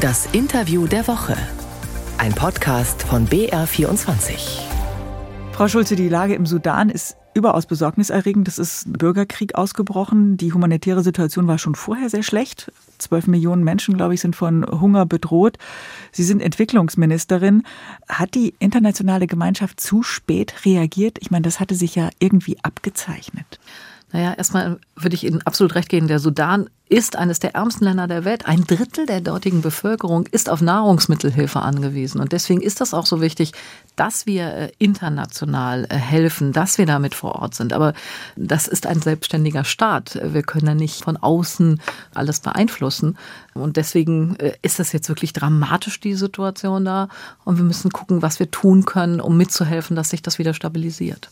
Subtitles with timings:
[0.00, 1.34] Das Interview der Woche.
[2.18, 4.60] Ein Podcast von BR24.
[5.52, 8.46] Frau Schulze, die Lage im Sudan ist überaus besorgniserregend.
[8.46, 10.36] Es ist Bürgerkrieg ausgebrochen.
[10.36, 12.70] Die humanitäre Situation war schon vorher sehr schlecht.
[12.98, 15.56] Zwölf Millionen Menschen, glaube ich, sind von Hunger bedroht.
[16.12, 17.62] Sie sind Entwicklungsministerin.
[18.06, 21.16] Hat die internationale Gemeinschaft zu spät reagiert?
[21.22, 23.58] Ich meine, das hatte sich ja irgendwie abgezeichnet.
[24.12, 26.06] Naja, erstmal würde ich Ihnen absolut recht geben.
[26.06, 28.46] Der Sudan ist eines der ärmsten Länder der Welt.
[28.46, 32.20] Ein Drittel der dortigen Bevölkerung ist auf Nahrungsmittelhilfe angewiesen.
[32.20, 33.50] Und deswegen ist das auch so wichtig,
[33.96, 37.72] dass wir äh, international äh, helfen, dass wir damit vor Ort sind.
[37.72, 37.94] Aber
[38.36, 40.20] das ist ein selbstständiger Staat.
[40.22, 41.80] Wir können ja nicht von außen
[42.14, 43.18] alles beeinflussen.
[43.54, 47.08] Und deswegen äh, ist das jetzt wirklich dramatisch, die Situation da.
[47.44, 51.28] Und wir müssen gucken, was wir tun können, um mitzuhelfen, dass sich das wieder stabilisiert.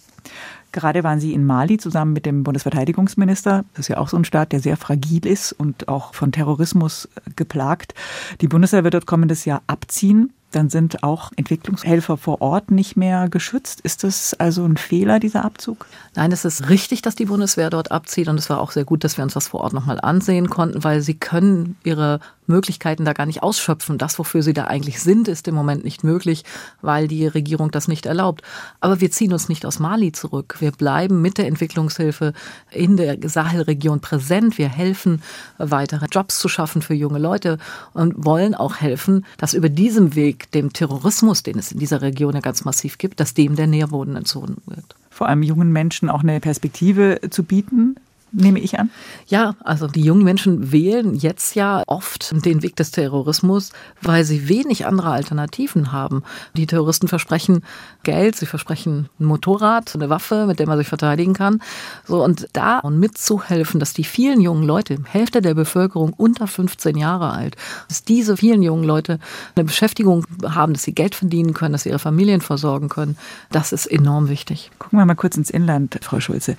[0.72, 3.64] Gerade waren Sie in Mali zusammen mit dem Bundesverteidigungsminister.
[3.74, 7.08] Das ist ja auch so ein Staat, der sehr fragil ist und auch von Terrorismus
[7.36, 7.94] geplagt.
[8.40, 13.28] Die Bundeswehr wird dort kommendes Jahr abziehen dann sind auch Entwicklungshelfer vor Ort nicht mehr
[13.28, 13.80] geschützt.
[13.80, 15.86] Ist das also ein Fehler, dieser Abzug?
[16.14, 19.04] Nein, es ist richtig, dass die Bundeswehr dort abzieht und es war auch sehr gut,
[19.04, 23.12] dass wir uns das vor Ort nochmal ansehen konnten, weil sie können ihre Möglichkeiten da
[23.12, 23.98] gar nicht ausschöpfen.
[23.98, 26.44] Das, wofür sie da eigentlich sind, ist im Moment nicht möglich,
[26.82, 28.42] weil die Regierung das nicht erlaubt.
[28.80, 30.56] Aber wir ziehen uns nicht aus Mali zurück.
[30.60, 32.32] Wir bleiben mit der Entwicklungshilfe
[32.70, 34.58] in der Sahelregion präsent.
[34.58, 35.22] Wir helfen,
[35.58, 37.58] weitere Jobs zu schaffen für junge Leute
[37.92, 42.34] und wollen auch helfen, dass über diesem Weg dem Terrorismus, den es in dieser Region
[42.34, 44.96] ja ganz massiv gibt, dass dem der Nährboden entzogen wird.
[45.10, 47.96] Vor allem jungen Menschen auch eine Perspektive zu bieten,
[48.34, 48.90] nehme ich an?
[49.26, 54.48] Ja, also die jungen Menschen wählen jetzt ja oft den Weg des Terrorismus, weil sie
[54.48, 56.22] wenig andere Alternativen haben.
[56.56, 57.62] Die Terroristen versprechen
[58.02, 61.62] Geld, sie versprechen ein Motorrad, eine Waffe, mit der man sich verteidigen kann.
[62.06, 66.96] So und da und mitzuhelfen, dass die vielen jungen Leute, Hälfte der Bevölkerung unter 15
[66.96, 67.56] Jahre alt,
[67.88, 69.18] dass diese vielen jungen Leute
[69.54, 73.16] eine Beschäftigung haben, dass sie Geld verdienen können, dass sie ihre Familien versorgen können,
[73.50, 74.70] das ist enorm wichtig.
[74.78, 76.56] Gucken wir mal kurz ins Inland, Frau Schulze.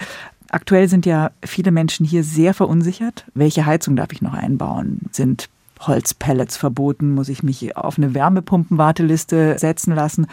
[0.55, 3.25] Aktuell sind ja viele Menschen hier sehr verunsichert.
[3.33, 5.01] Welche Heizung darf ich noch einbauen?
[5.11, 5.49] Sind
[5.81, 7.13] Holzpellets verboten?
[7.13, 10.27] Muss ich mich auf eine Wärmepumpenwarteliste setzen lassen?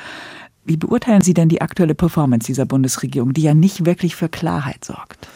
[0.65, 4.85] Wie beurteilen Sie denn die aktuelle Performance dieser Bundesregierung, die ja nicht wirklich für Klarheit
[4.85, 5.27] sorgt?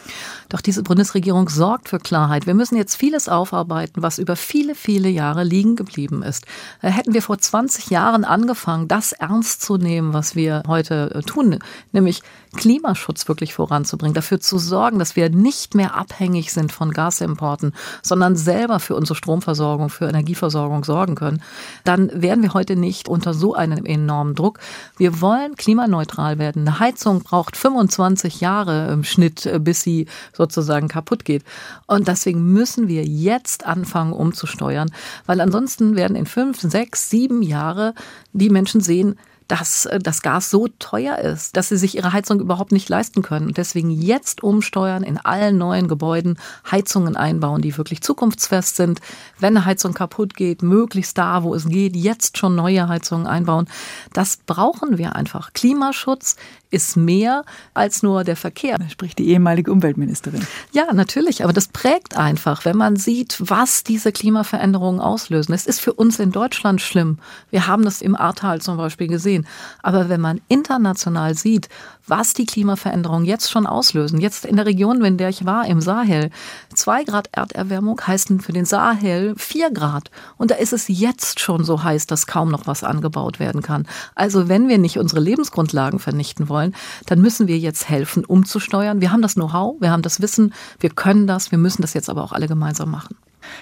[0.47, 2.47] Doch diese Bundesregierung sorgt für Klarheit.
[2.47, 6.45] Wir müssen jetzt vieles aufarbeiten, was über viele, viele Jahre liegen geblieben ist.
[6.81, 11.21] Äh, hätten wir vor 20 Jahren angefangen, das ernst zu nehmen, was wir heute äh,
[11.23, 11.59] tun,
[11.91, 12.21] nämlich
[12.55, 18.35] Klimaschutz wirklich voranzubringen, dafür zu sorgen, dass wir nicht mehr abhängig sind von Gasimporten, sondern
[18.35, 21.41] selber für unsere Stromversorgung, für Energieversorgung sorgen können,
[21.83, 24.59] dann wären wir heute nicht unter so einem enormen Druck.
[24.97, 26.67] Wir wollen klimaneutral werden.
[26.67, 31.43] Eine Heizung braucht 25 Jahre im Schnitt, äh, bis sie sozusagen kaputt geht.
[31.85, 34.91] Und deswegen müssen wir jetzt anfangen umzusteuern,
[35.25, 37.93] weil ansonsten werden in fünf, sechs, sieben Jahre
[38.33, 42.39] die Menschen sehen, dass äh, das Gas so teuer ist, dass sie sich ihre Heizung
[42.39, 43.47] überhaupt nicht leisten können.
[43.47, 46.37] Und deswegen jetzt umsteuern, in allen neuen Gebäuden
[46.69, 48.99] Heizungen einbauen, die wirklich zukunftsfest sind.
[49.39, 53.67] Wenn eine Heizung kaputt geht, möglichst da, wo es geht, jetzt schon neue Heizungen einbauen.
[54.13, 55.53] Das brauchen wir einfach.
[55.53, 56.35] Klimaschutz
[56.69, 57.43] ist mehr
[57.73, 58.77] als nur der Verkehr.
[58.77, 60.45] Da spricht die ehemalige Umweltministerin.
[60.71, 65.53] Ja, natürlich, aber das prägt einfach, wenn man sieht, was diese Klimaveränderungen auslösen.
[65.53, 67.19] Es ist für uns in Deutschland schlimm.
[67.49, 69.36] Wir haben das im Ahrtal zum Beispiel gesehen.
[69.83, 71.69] Aber wenn man international sieht,
[72.07, 75.81] was die Klimaveränderungen jetzt schon auslösen, jetzt in der Region, in der ich war, im
[75.81, 76.31] Sahel,
[76.73, 80.09] zwei Grad Erderwärmung heißen für den Sahel vier Grad.
[80.37, 83.85] Und da ist es jetzt schon so heiß, dass kaum noch was angebaut werden kann.
[84.15, 86.73] Also wenn wir nicht unsere Lebensgrundlagen vernichten wollen,
[87.05, 89.01] dann müssen wir jetzt helfen, umzusteuern.
[89.01, 92.09] Wir haben das Know-how, wir haben das Wissen, wir können das, wir müssen das jetzt
[92.09, 93.17] aber auch alle gemeinsam machen.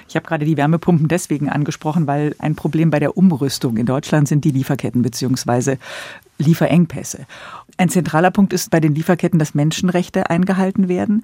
[0.07, 4.27] Ich habe gerade die Wärmepumpen deswegen angesprochen, weil ein Problem bei der Umrüstung in Deutschland
[4.27, 5.77] sind die Lieferketten bzw.
[6.37, 7.25] Lieferengpässe.
[7.77, 11.23] Ein zentraler Punkt ist bei den Lieferketten, dass Menschenrechte eingehalten werden.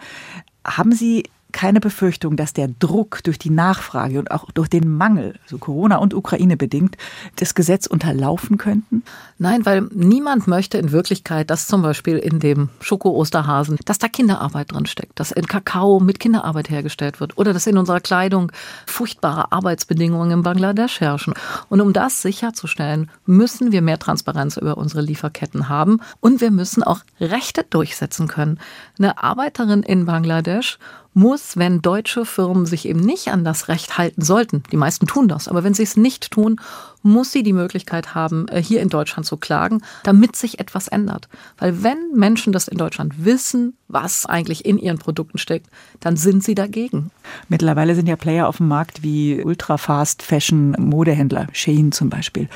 [0.66, 5.40] Haben Sie keine Befürchtung, dass der Druck durch die Nachfrage und auch durch den Mangel,
[5.46, 6.98] so Corona und Ukraine bedingt,
[7.38, 9.04] das Gesetz unterlaufen könnten?
[9.38, 14.72] Nein, weil niemand möchte in Wirklichkeit, dass zum Beispiel in dem Schoko-Osterhasen, dass da Kinderarbeit
[14.72, 18.52] drin steckt, dass in Kakao mit Kinderarbeit hergestellt wird oder dass in unserer Kleidung
[18.86, 21.34] furchtbare Arbeitsbedingungen in Bangladesch herrschen.
[21.70, 26.84] Und um das sicherzustellen, müssen wir mehr Transparenz über unsere Lieferketten haben und wir müssen
[26.84, 28.60] auch Rechte durchsetzen können.
[28.98, 30.78] Eine Arbeiterin in Bangladesch
[31.14, 35.28] muss, wenn deutsche Firmen sich eben nicht an das Recht halten sollten, die meisten tun
[35.28, 36.60] das, aber wenn sie es nicht tun,
[37.04, 41.28] muss sie die Möglichkeit haben, äh, hier in Deutschland zu klagen, damit sich etwas ändert.
[41.58, 45.68] Weil wenn Menschen das in Deutschland wissen, was eigentlich in ihren Produkten steckt,
[46.00, 47.12] dann sind sie dagegen.
[47.50, 52.48] Mittlerweile sind ja Player auf dem Markt wie Ultra-Fast Fashion Modehändler, Shein zum Beispiel.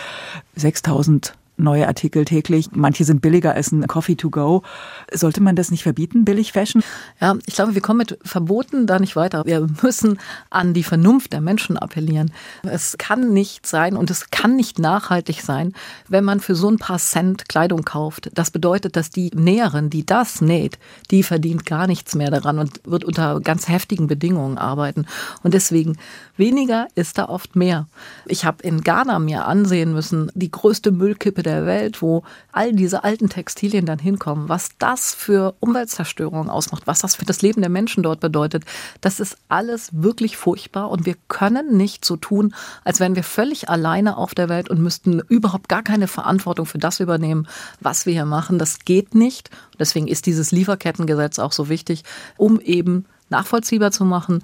[0.56, 2.70] 6000 neue Artikel täglich.
[2.74, 4.64] Manche sind billiger als ein Coffee to go.
[5.12, 6.84] Sollte man das nicht verbieten, billig Fashion?
[7.22, 9.46] Ja, ich glaube, wir kommen mit Verboten da nicht weiter.
[9.46, 10.20] Wir müssen
[10.50, 12.32] an die Vernunft der Menschen appellieren.
[12.64, 15.74] Es kann nicht sein und es kann nicht nachhaltig sein,
[16.08, 18.32] wenn man für so ein paar Cent Kleidung kauft.
[18.34, 20.78] Das bedeutet, dass die Näherin, die das näht,
[21.12, 25.06] die verdient gar nichts mehr daran und wird unter ganz heftigen Bedingungen arbeiten.
[25.44, 25.98] Und deswegen
[26.38, 27.88] weniger ist da oft mehr.
[28.26, 33.04] Ich habe in Ghana mir ansehen müssen, die größte Müllkippe der Welt, wo all diese
[33.04, 37.70] alten Textilien dann hinkommen, was das für Umweltzerstörung ausmacht, was das für das Leben der
[37.70, 38.64] Menschen dort bedeutet,
[39.02, 42.54] das ist alles wirklich furchtbar und wir können nicht so tun,
[42.84, 46.80] als wären wir völlig alleine auf der Welt und müssten überhaupt gar keine Verantwortung für
[46.80, 47.48] das übernehmen,
[47.80, 48.60] was wir hier machen.
[48.60, 49.50] Das geht nicht.
[49.80, 52.04] Deswegen ist dieses Lieferkettengesetz auch so wichtig,
[52.38, 54.44] um eben nachvollziehbar zu machen,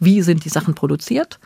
[0.00, 1.38] wie sind die Sachen produziert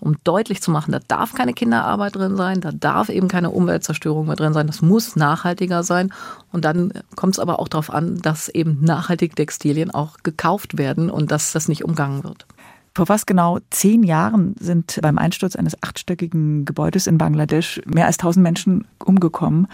[0.00, 4.26] um deutlich zu machen, da darf keine Kinderarbeit drin sein, da darf eben keine Umweltzerstörung
[4.26, 6.12] mehr drin sein, das muss nachhaltiger sein.
[6.52, 11.10] Und dann kommt es aber auch darauf an, dass eben nachhaltige Textilien auch gekauft werden
[11.10, 12.46] und dass das nicht umgangen wird.
[12.94, 18.16] Vor fast genau zehn Jahren sind beim Einsturz eines achtstöckigen Gebäudes in Bangladesch mehr als
[18.16, 19.66] tausend Menschen umgekommen.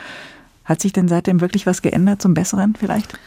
[0.65, 3.19] Hat sich denn seitdem wirklich was geändert zum Besseren vielleicht?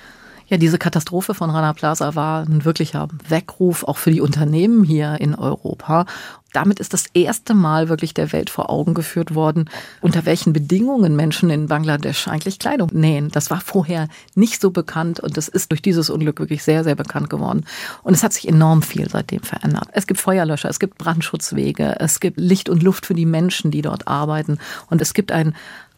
[0.48, 5.20] Ja, diese Katastrophe von Rana Plaza war ein wirklicher Weckruf auch für die Unternehmen hier
[5.20, 6.06] in Europa.
[6.54, 9.70] Damit ist das erste Mal wirklich der Welt vor Augen geführt worden,
[10.02, 13.30] unter welchen Bedingungen Menschen in Bangladesch eigentlich Kleidung nähen.
[13.30, 16.96] Das war vorher nicht so bekannt und das ist durch dieses Unglück wirklich sehr, sehr
[16.96, 17.66] bekannt geworden.
[18.04, 19.90] Und es hat sich enorm viel seitdem verändert.
[19.94, 23.82] Es gibt Feuerlöscher, es gibt Brandschutzwege, es gibt Licht und Luft für die Menschen, die
[23.82, 24.60] dort arbeiten
[24.90, 25.56] und es gibt ein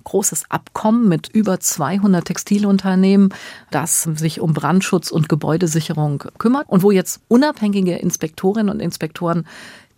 [0.07, 3.33] großes Abkommen mit über 200 Textilunternehmen,
[3.71, 9.45] das sich um Brandschutz und Gebäudesicherung kümmert und wo jetzt unabhängige Inspektorinnen und Inspektoren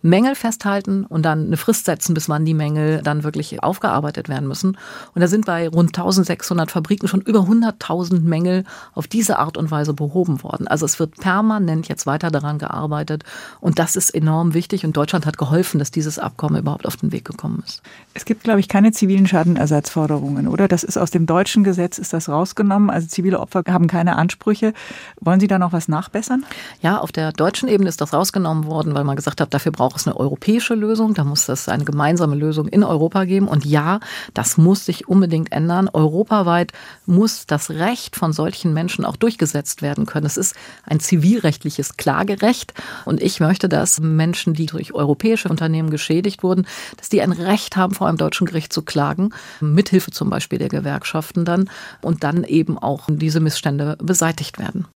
[0.02, 4.48] Mängel festhalten und dann eine Frist setzen, bis wann die Mängel dann wirklich aufgearbeitet werden
[4.48, 4.78] müssen.
[5.14, 8.64] Und da sind bei rund 1600 Fabriken schon über 100.000 Mängel
[8.94, 10.68] auf diese Art und Weise behoben worden.
[10.68, 13.24] Also es wird permanent jetzt weiter daran gearbeitet
[13.60, 17.12] und das ist enorm wichtig und Deutschland hat geholfen, dass dieses Abkommen überhaupt auf den
[17.12, 17.82] Weg gekommen ist.
[18.14, 20.68] Es gibt, glaube ich, keine zivilen Schadenersatzforderungen, oder?
[20.68, 22.90] Das ist aus dem deutschen Gesetz ist das rausgenommen.
[22.90, 24.72] Also zivile Opfer haben keine Ansprüche.
[25.20, 26.44] Wollen Sie da noch was nachbessern?
[26.80, 29.89] Ja, auf der deutschen Ebene ist das rausgenommen worden, weil man gesagt hat, dafür braucht
[29.90, 33.48] braucht es eine europäische Lösung, da muss es eine gemeinsame Lösung in Europa geben.
[33.48, 33.98] Und ja,
[34.34, 35.88] das muss sich unbedingt ändern.
[35.92, 36.72] Europaweit
[37.06, 40.26] muss das Recht von solchen Menschen auch durchgesetzt werden können.
[40.26, 40.54] Es ist
[40.84, 42.72] ein zivilrechtliches Klagerecht.
[43.04, 46.66] Und ich möchte, dass Menschen, die durch europäische Unternehmen geschädigt wurden,
[46.96, 50.68] dass die ein Recht haben, vor einem deutschen Gericht zu klagen, mithilfe zum Beispiel der
[50.68, 51.68] Gewerkschaften dann,
[52.00, 54.86] und dann eben auch diese Missstände beseitigt werden.